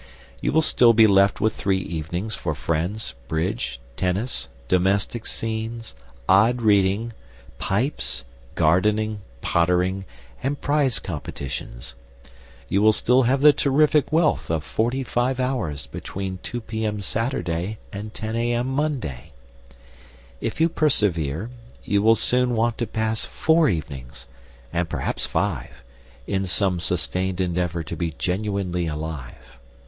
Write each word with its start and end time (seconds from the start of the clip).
You 0.41 0.51
will 0.51 0.63
still 0.63 0.93
be 0.93 1.05
left 1.05 1.39
with 1.39 1.53
three 1.55 1.77
evenings 1.77 2.33
for 2.33 2.55
friends, 2.55 3.13
bridge, 3.27 3.79
tennis, 3.95 4.49
domestic 4.67 5.27
scenes, 5.27 5.93
odd 6.27 6.63
reading, 6.63 7.13
pipes, 7.59 8.23
gardening, 8.55 9.21
pottering, 9.41 10.05
and 10.41 10.59
prize 10.59 10.97
competitions. 10.97 11.93
You 12.67 12.81
will 12.81 12.93
still 12.93 13.21
have 13.29 13.41
the 13.41 13.53
terrific 13.53 14.11
wealth 14.11 14.49
of 14.49 14.63
forty 14.63 15.03
five 15.03 15.39
hours 15.39 15.85
between 15.85 16.39
2 16.41 16.61
p.m. 16.61 16.99
Saturday 17.01 17.77
and 17.93 18.11
10 18.11 18.35
a.m. 18.35 18.65
Monday. 18.65 19.33
If 20.39 20.59
you 20.59 20.67
persevere 20.67 21.51
you 21.83 22.01
will 22.01 22.15
soon 22.15 22.55
want 22.55 22.79
to 22.79 22.87
pass 22.87 23.23
four 23.23 23.69
evenings, 23.69 24.27
and 24.73 24.89
perhaps 24.89 25.27
five, 25.27 25.83
in 26.25 26.47
some 26.47 26.79
sustained 26.79 27.39
endeavour 27.39 27.83
to 27.83 27.95
be 27.95 28.09
genuinely 28.17 28.87
alive. 28.87 29.35